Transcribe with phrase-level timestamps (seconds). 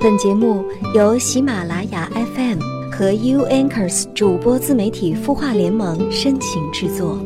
[0.00, 2.60] 本节目由喜马拉雅 FM
[2.92, 7.18] 和 U Anchors 主播自媒体孵化联盟深情制作。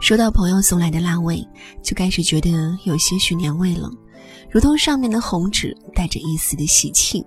[0.00, 1.46] 收到朋友送来的辣味，
[1.80, 2.50] 就开始觉得
[2.84, 3.88] 有些许年味了，
[4.50, 7.24] 如同上面的红纸带着一丝的喜庆，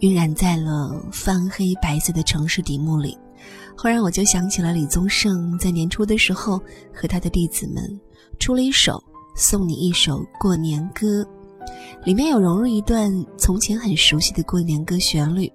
[0.00, 3.18] 晕染在了泛黑白色的城市底幕里。
[3.76, 6.60] 忽然我就想起了李宗盛在年初的时候
[6.92, 8.00] 和他的弟子们
[8.38, 8.92] 出了一首
[9.34, 11.22] 《送你一首过年歌》，
[12.04, 15.52] 里面有融入一段从前很熟悉的过年歌旋律，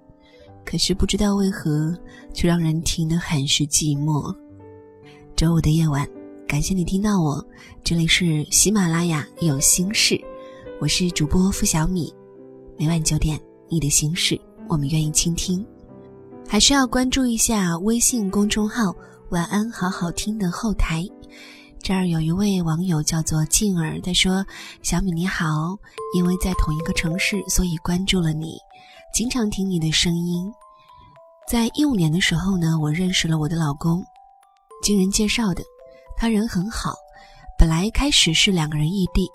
[0.64, 1.96] 可是不知道为何
[2.32, 4.34] 却让人听得很是寂寞。
[5.36, 6.08] 周五的夜晚。
[6.44, 7.42] 感谢你听到我，
[7.82, 10.20] 这里是喜马拉雅有心事，
[10.82, 12.12] 我是主播付小米，
[12.76, 14.38] 每晚九点，你的心事
[14.68, 15.64] 我们愿意倾听，
[16.48, 18.94] 还是要关注一下微信公众号
[19.30, 21.02] “晚安好好听”的后台，
[21.82, 24.44] 这儿有一位网友叫做静儿，他说
[24.84, 25.46] ：“小米你好，
[26.14, 28.58] 因为在同一个城市，所以关注了你，
[29.14, 30.52] 经常听你的声音。
[31.48, 34.04] 在一五年的时候呢，我认识了我的老公，
[34.82, 35.62] 经人介绍的。”
[36.14, 36.94] 他人很好，
[37.58, 39.26] 本来开始是两个人异地，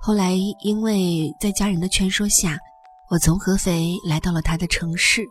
[0.00, 2.56] 后来因为在家人的劝说下，
[3.10, 5.26] 我从合肥来到了他的城市，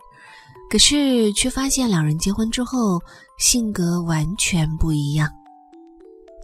[0.68, 3.00] 可是却发现两人结婚之后
[3.38, 5.30] 性格完全不一样。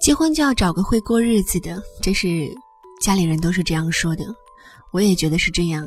[0.01, 2.53] 结婚就要找个会过日子的，这是
[3.01, 4.25] 家里人都是这样说的，
[4.93, 5.87] 我也觉得是这样，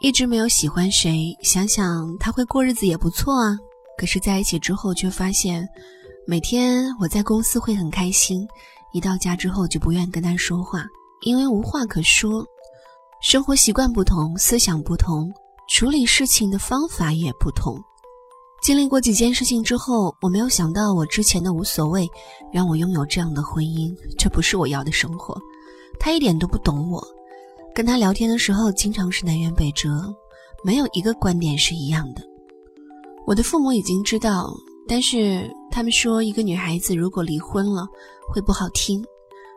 [0.00, 3.56] 一直没有喜欢谁，想想他会过日子也不错啊，
[3.98, 5.66] 可是在一起之后却发现。
[6.26, 8.46] 每天我在公司会很开心，
[8.92, 10.84] 一到家之后就不愿跟他说话，
[11.22, 12.46] 因为无话可说。
[13.20, 15.32] 生活习惯不同，思想不同，
[15.70, 17.80] 处理事情的方法也不同。
[18.60, 22.10] 经历过几件事情之后，我没有想到我之前的无所谓，
[22.52, 25.40] 让我拥有这样的婚姻，这不是我要的生活。
[26.00, 27.00] 他一点都不懂我，
[27.72, 30.12] 跟他聊天的时候经常是南辕北辙，
[30.64, 32.22] 没有一个观点是一样的。
[33.24, 34.52] 我的父母已经知道。
[34.88, 37.86] 但是他们说，一个女孩子如果离婚了，
[38.28, 39.04] 会不好听。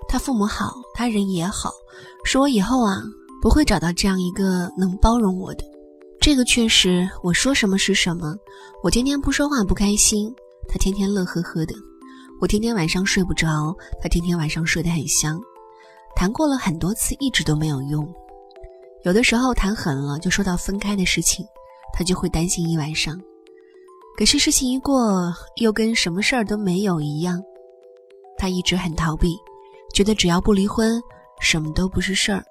[0.08, 1.72] 他父母好，他人也好，
[2.24, 3.02] 说我以后啊
[3.42, 5.64] 不会找到这样一个能包容我的。
[6.24, 8.34] 这个确实，我说什么是什么。
[8.82, 10.34] 我天天不说话不开心，
[10.70, 11.76] 他天天乐呵呵的。
[12.40, 15.38] 我天天晚上睡不着，他天天晚上睡得很香。
[16.16, 18.08] 谈过了很多次，一直都没有用。
[19.04, 21.46] 有的时候谈狠了，就说到分开的事情，
[21.94, 23.20] 他就会担心一晚上。
[24.18, 27.44] 可是事情一过，又跟什么事儿都没有一样。
[28.38, 29.36] 他一直很逃避，
[29.94, 31.04] 觉得只要不离婚，
[31.42, 32.46] 什么都不是事儿。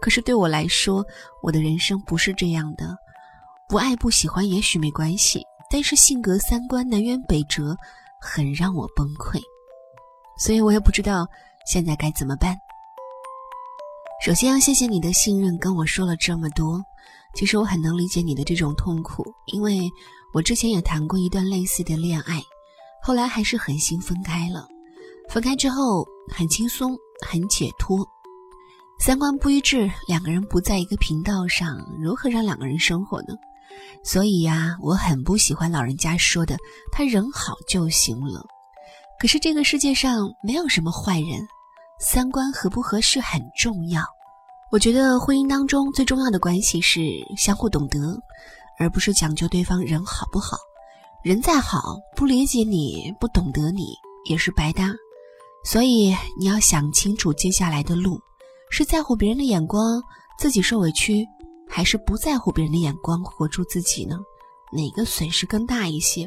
[0.00, 1.04] 可是对我来说，
[1.42, 2.96] 我的人生不是这样的。
[3.68, 7.76] 不爱不喜欢也许没关系，但是性格三观南辕北辙，
[8.20, 9.40] 很让我崩溃。
[10.38, 11.26] 所以我也不知道
[11.66, 12.56] 现在该怎么办。
[14.24, 16.80] 首先要谢谢你的信任，跟我说了这么多。
[17.34, 19.88] 其实我很能理解你的这种痛苦，因为。
[20.32, 22.40] 我之前也谈过一段类似的恋爱，
[23.02, 24.64] 后来还是狠心分开了。
[25.28, 26.96] 分开之后很轻松，
[27.26, 28.06] 很解脱。
[29.00, 33.28] 三观不一致，两个人不在一个频道上，如何让两个人生活呢？
[34.04, 36.54] 所以呀，我很不喜欢老人家说的
[36.92, 38.44] “他人好就行了”。
[39.18, 41.48] 可是这个世界上没有什么坏人，
[41.98, 44.04] 三观合不合适很重要。
[44.70, 47.00] 我觉得婚姻当中最重要的关系是
[47.38, 47.98] 相互懂得。
[48.78, 50.58] 而不是讲究对方人好不好，
[51.22, 53.94] 人再好，不理解你不懂得你
[54.26, 54.92] 也是白搭。
[55.64, 58.20] 所以你要想清楚接下来的路，
[58.70, 60.00] 是在乎别人的眼光，
[60.38, 61.26] 自己受委屈，
[61.68, 64.16] 还是不在乎别人的眼光，活出自己呢？
[64.72, 66.26] 哪个损失更大一些？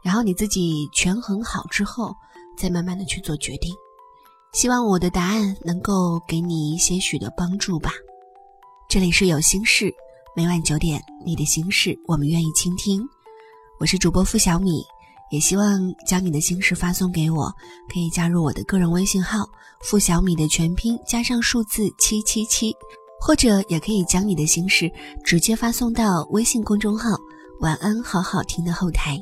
[0.00, 2.14] 然后你自己权衡好之后，
[2.56, 3.74] 再慢慢的去做决定。
[4.52, 7.90] 希望我的答案能够给你一些许的帮助吧。
[8.88, 9.92] 这里是有心事。
[10.36, 13.04] 每晚九点，你的心事我们愿意倾听。
[13.80, 14.84] 我是主播付小米，
[15.30, 17.52] 也希望将你的心事发送给我，
[17.92, 19.44] 可以加入我的个人微信号
[19.82, 22.74] “付小米”的全拼加上数字七七七，
[23.20, 24.90] 或者也可以将你的心事
[25.24, 27.16] 直接发送到微信公众号
[27.60, 29.18] “晚安好好听”的后台。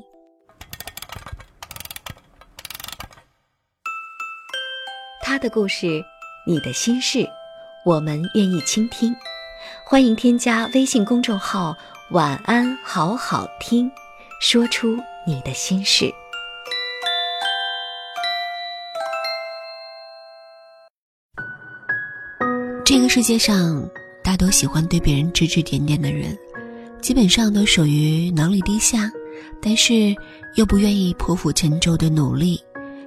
[5.23, 6.03] 他的故事，
[6.47, 7.27] 你的心事，
[7.87, 9.15] 我们愿意倾听。
[9.87, 11.75] 欢迎添加微信公众号
[12.11, 13.91] “晚安好好听”，
[14.43, 16.13] 说出你的心事。
[22.85, 23.89] 这个世界上，
[24.23, 26.37] 大多喜欢对别人指指点点的人，
[27.01, 29.11] 基本上都属于能力低下、
[29.61, 30.15] 但是
[30.57, 32.61] 又不愿意破釜沉舟的努力，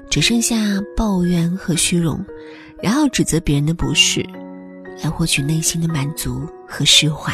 [0.09, 0.55] 只剩下
[0.95, 2.25] 抱怨和虚荣，
[2.81, 4.25] 然后指责别人的不是，
[5.03, 7.33] 来获取内心的满足和释怀。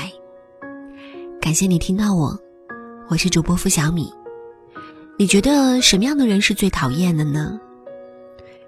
[1.39, 2.37] 感谢你听到我，
[3.07, 4.11] 我是主播付小米。
[5.21, 7.59] 你觉得什么样的人是最讨厌的呢？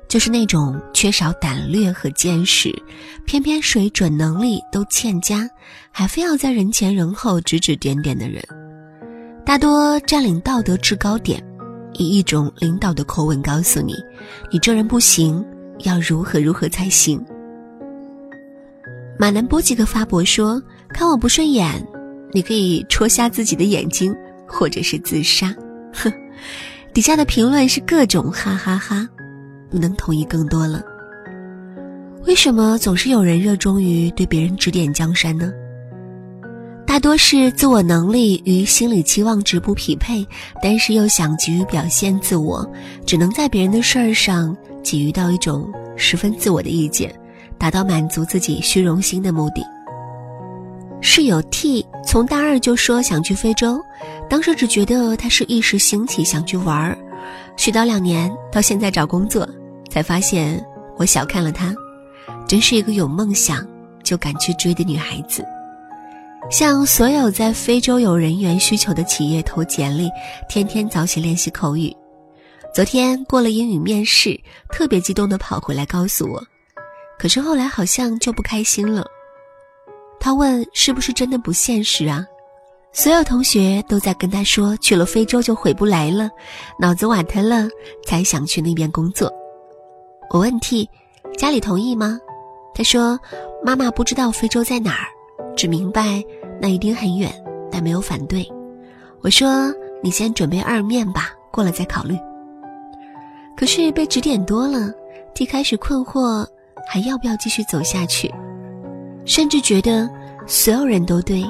[0.07, 2.71] 就是那种缺少胆略和见识，
[3.25, 5.49] 偏偏水准能力都欠佳，
[5.89, 8.39] 还非要在人前人后指指点点的人。
[9.43, 11.43] 大多占领道德制高点，
[11.93, 13.95] 以一种领导的口吻告诉你
[14.53, 15.43] ：“你这人不行，
[15.79, 17.19] 要如何如何才行。”
[19.17, 20.61] 马南波几个发博说
[20.93, 21.83] ：“看我不顺眼，
[22.31, 24.15] 你可以戳瞎自己的眼睛，
[24.47, 25.51] 或者是自杀。”
[25.91, 26.13] 哼。
[26.93, 29.07] 底下的评论是各种哈哈哈，
[29.69, 30.83] 不能同意更多了。
[32.25, 35.51] 为什么总是有人热衷于对别人指点江山呢？
[36.85, 40.25] 大多是自我能力与心理期望值不匹配，
[40.61, 42.69] 但是又想急于表现自我，
[43.05, 45.67] 只能在别人的事儿上给予到一种
[45.97, 47.11] 十分自我的意见，
[47.57, 49.72] 达到满足自己虚荣心的目的。
[51.15, 53.79] 室友 T 从大二就说想去非洲，
[54.27, 56.97] 当时只觉得他是一时兴起想去玩儿，
[57.55, 59.47] 絮叨两年，到现在找工作，
[59.91, 60.59] 才发现
[60.97, 61.71] 我小看了他，
[62.47, 63.63] 真是一个有梦想
[64.03, 65.45] 就敢去追的女孩子。
[66.49, 70.09] 向所有在非洲有人员需求的企业投简历，
[70.49, 71.95] 天天早起练习口语。
[72.73, 74.35] 昨天过了英语面试，
[74.71, 76.43] 特别激动地跑回来告诉我，
[77.19, 79.05] 可是后来好像就不开心了。
[80.23, 82.25] 他问：“是不是真的不现实啊？”
[82.93, 86.29] 所有同学都在跟他说：“去了非洲就回不来了，
[86.79, 87.67] 脑子瓦特了
[88.05, 89.29] 才想去那边工作。”
[90.31, 90.89] 我问 T：“
[91.37, 92.17] 家里同意吗？”
[92.73, 93.19] 他说
[93.65, 95.07] ：“妈妈不知道非洲在哪儿，
[95.57, 96.23] 只明白
[96.61, 97.29] 那一定很远，
[97.69, 98.49] 但没有反对。”
[99.21, 102.17] 我说：“你先准备二面吧，过了再考虑。”
[103.57, 104.89] 可是被指点多了
[105.35, 106.47] ，T 开始困惑，
[106.87, 108.33] 还要不要继续走下去？
[109.25, 110.09] 甚至觉得
[110.45, 111.43] 所有人都对，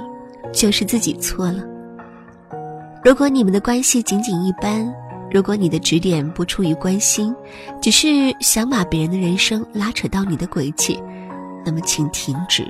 [0.52, 1.64] 就是自己错了。
[3.04, 4.94] 如果你们的关系仅仅一般，
[5.32, 7.36] 如果你的指点不出于关心，
[7.82, 8.08] 只是
[8.40, 11.02] 想把别人的人生拉扯到你的轨迹，
[11.66, 12.64] 那么请停止。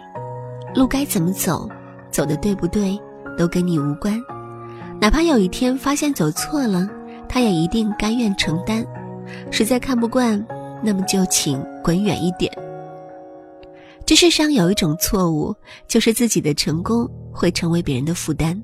[0.73, 1.69] 路该怎么走，
[2.09, 2.99] 走的对不对，
[3.37, 4.19] 都跟你无关。
[4.99, 6.89] 哪怕有一天发现走错了，
[7.27, 8.83] 他也一定甘愿承担。
[9.51, 10.43] 实在看不惯，
[10.81, 12.51] 那么就请滚远一点。
[14.05, 15.55] 这世上有一种错误，
[15.87, 18.61] 就是自己的成功会成为别人的负担。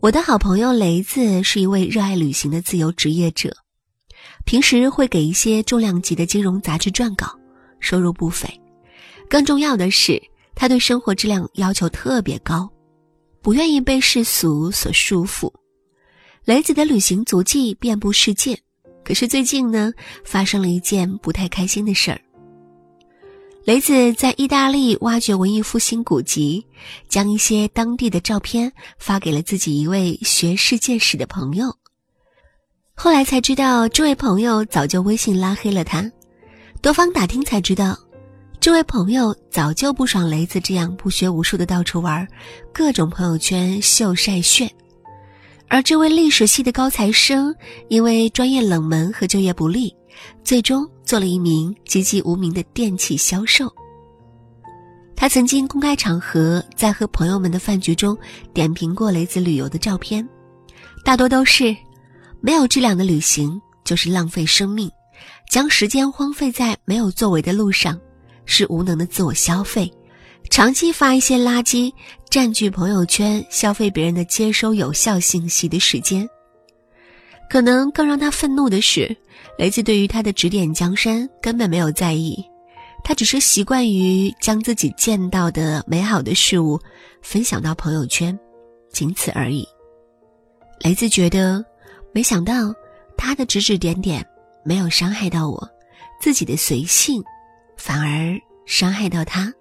[0.00, 3.54] 我的好朋友雷子是一位热爱旅行的自由职业者，
[4.44, 7.38] 平时会给一些重量级的金融杂志撰稿，
[7.80, 8.48] 收入不菲。
[9.28, 10.20] 更重要的是，
[10.54, 12.68] 他对生活质量要求特别高，
[13.42, 15.52] 不愿意被世俗所束缚。
[16.44, 18.58] 雷子的旅行足迹遍布世界，
[19.04, 19.92] 可是最近呢，
[20.24, 22.20] 发生了一件不太开心的事儿。
[23.64, 26.66] 雷子在意大利挖掘文艺复兴古籍，
[27.08, 31.74] 将一些当地的照片发给了自己一位学世界史的朋友。
[32.94, 36.12] 后来才知道，这位朋友早就微信拉黑了他。
[36.82, 37.98] 多方打听才知道，
[38.60, 42.28] 这位朋友早就不爽雷子这样不学无术的到处玩，
[42.70, 44.70] 各种朋友圈秀晒炫。
[45.68, 47.54] 而这位历史系的高材生，
[47.88, 49.96] 因为专业冷门和就业不利。
[50.44, 53.72] 最终做了一名籍籍无名的电器销售。
[55.16, 58.16] 他曾经公开场合在和朋友们的饭局中
[58.52, 60.28] 点评过雷子旅游的照片，
[61.04, 61.74] 大多都是
[62.40, 64.90] 没有质量的旅行就是浪费生命，
[65.50, 67.98] 将时间荒废在没有作为的路上
[68.44, 69.90] 是无能的自我消费，
[70.50, 71.92] 长期发一些垃圾
[72.28, 76.28] 占据朋友圈消费别人的接收有效信息的时间。
[77.54, 79.16] 可能更让他愤怒的是。
[79.56, 82.44] 雷子对于他的指点江山根本没有在意，
[83.04, 86.76] 他只是习惯于将自己见到的美好的事物
[87.22, 88.36] 分享到朋友圈，
[88.90, 89.64] 仅此而已。
[90.80, 91.64] 雷子觉得，
[92.12, 92.74] 没想到
[93.16, 94.26] 他的指指点点
[94.64, 95.70] 没有伤害到我，
[96.20, 97.22] 自己的随性
[97.76, 99.54] 反而伤害到他。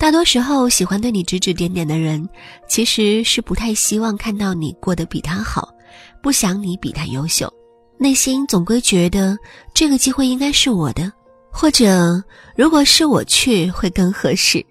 [0.00, 2.26] 大多时候，喜欢对你指指点点的人，
[2.66, 5.68] 其实是不太希望看到你过得比他好。
[6.22, 7.52] 不想你比他优秀，
[7.98, 9.36] 内心总归觉得
[9.74, 11.12] 这个机会应该是我的，
[11.52, 12.24] 或者
[12.56, 14.64] 如果是我去会更合适。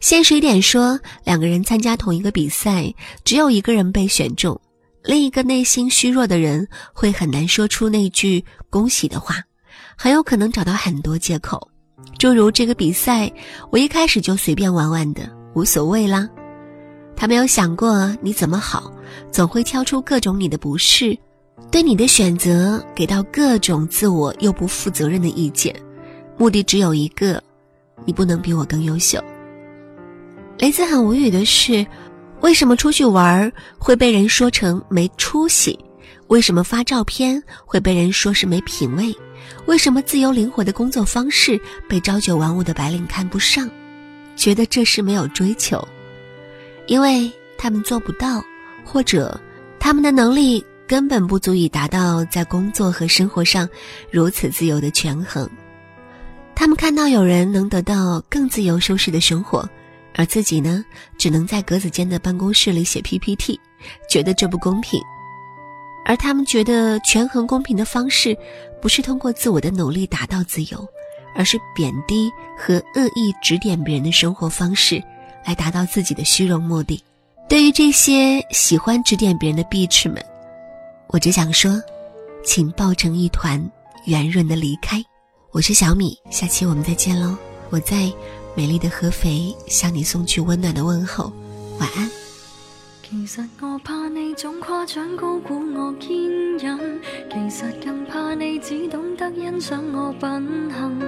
[0.00, 2.92] 现实一点说，两个人参加同一个比赛，
[3.24, 4.60] 只有一个人被选中，
[5.02, 9.36] 另一个内心虚弱的人会很难说出那句恭喜的话，
[9.96, 11.66] 很有可能找到很多借口，
[12.22, 13.28] 诸如这个比赛
[13.70, 16.28] 我一开始就随便玩玩的，无所谓啦。
[17.16, 18.92] 他没有想过你怎么好，
[19.32, 21.18] 总会挑出各种你的不是，
[21.68, 25.74] 对你的选择给到各种自我又不负责任的意见，
[26.38, 27.42] 目的只有一个：
[28.04, 29.18] 你不能比我更优秀。
[30.58, 31.84] 雷子很无语的是，
[32.40, 35.76] 为什么出去玩会被人说成没出息？
[36.28, 39.12] 为什么发照片会被人说是没品位？
[39.66, 43.68] 为什么自由灵活的工作方式被朝九晚五的白领看不上？
[44.34, 45.86] 觉得这是没有追求，
[46.86, 48.42] 因为他们做不到，
[48.82, 49.38] 或者
[49.78, 53.68] 他们的能力根本不足以达到在工作和生活上
[54.10, 55.48] 如此自由的权衡。
[56.54, 59.68] 他们看到有人能得到更自由舒适的生活，
[60.14, 60.84] 而自己呢，
[61.18, 63.60] 只能在格子间的办公室里写 PPT，
[64.08, 65.00] 觉得这不公平。
[66.04, 68.36] 而他们觉得权衡公平的方式，
[68.80, 70.88] 不是通过自我的努力达到自由。
[71.34, 75.02] 而是贬低和恶意指点别人的生活方式，
[75.46, 77.02] 来达到自己的虚荣目的。
[77.48, 80.22] 对于这些喜欢指点别人的 bitch 们，
[81.06, 81.80] 我只想说，
[82.44, 83.66] 请抱成一团，
[84.04, 85.02] 圆润的离开。
[85.52, 87.34] 我是小米，下期我们再见喽！
[87.70, 88.12] 我在
[88.54, 91.32] 美丽的合肥向你送去温暖的问候，
[91.78, 92.21] 晚安。
[93.12, 96.16] 其实我怕你总夸奖高估我坚
[96.56, 96.98] 忍，
[97.30, 100.98] 其实更怕你只懂得欣赏我品行。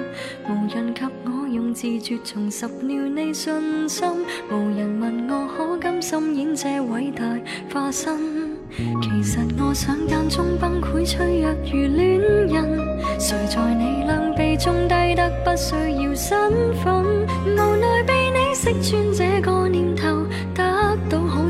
[0.47, 4.07] 无人及我用自绝重拾了你信心，
[4.51, 7.25] 无人问我可甘心演这伟大
[7.73, 8.55] 化身。
[9.01, 16.53] 其实我想间中崩溃脆弱如恋人，谁在你两臂中低得不需要身
[16.85, 17.03] 份，
[17.47, 19.54] 无奈被你识穿这个。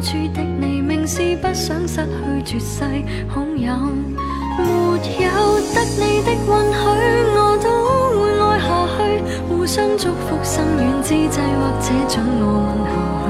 [0.04, 2.84] 处的你，明是不想失去绝世
[3.26, 3.72] 好友。
[4.58, 4.62] 没
[5.24, 5.28] 有
[5.72, 6.84] 得你的允许，
[7.34, 7.66] 我都
[8.20, 8.68] 会爱下
[8.98, 8.98] 去。
[9.48, 12.92] 互相祝福，心远之际，或者准我吻下
[13.24, 13.26] 去。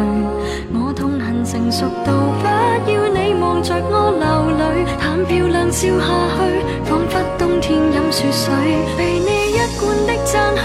[0.74, 2.12] 我痛恨成熟到
[2.42, 2.44] 不
[2.90, 4.26] 要你望着我流
[4.58, 6.36] 泪，谈漂亮笑下去，
[6.84, 8.52] 仿佛冬天饮雪水。
[8.98, 10.62] 被你一贯的赞许，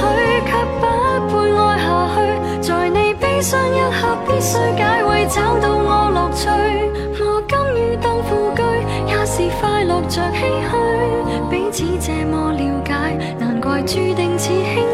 [4.27, 6.49] 必须解围，找到我乐趣。
[7.21, 8.63] 我甘于当副居，
[9.07, 10.39] 也是快乐着唏
[10.69, 10.71] 嘘。
[11.49, 12.93] 彼此这么了解，
[13.37, 14.88] 难怪注定似轻。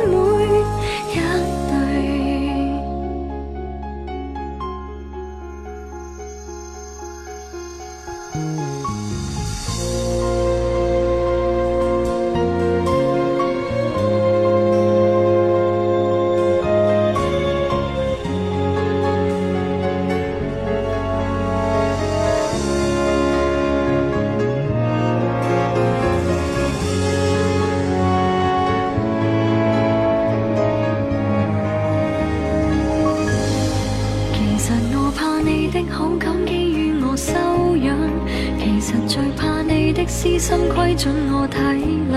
[40.97, 41.59] 准我体
[42.09, 42.15] 谅，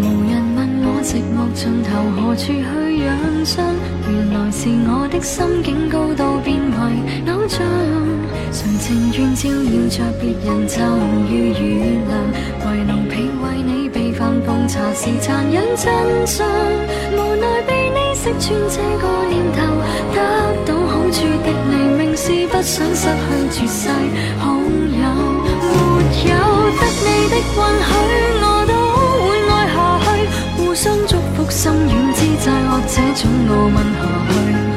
[0.00, 2.64] 无人问我寂寞尽头何处去
[3.04, 3.06] 养
[3.44, 3.62] 伤。
[4.08, 6.78] 原来是我的心境高度变为
[7.30, 7.60] 偶像，
[8.50, 10.80] 谁情愿照耀着别人就
[11.28, 12.10] 如月亮，
[12.64, 15.92] 为奴婢为你备饭奉茶是残忍真
[16.26, 16.46] 相。
[17.12, 19.58] 无奈被你识穿这个念头，
[20.14, 20.18] 得
[20.64, 23.06] 到好处的你，明是不想失
[23.52, 23.88] 去绝世
[24.38, 25.04] 好友。
[26.24, 26.32] 有
[27.38, 27.54] 的允
[27.86, 27.90] 许，
[28.42, 28.72] 我都
[29.24, 30.06] 会爱下去。
[30.56, 34.02] 互相祝福，心软之际，或者准我吻下
[34.32, 34.67] 去。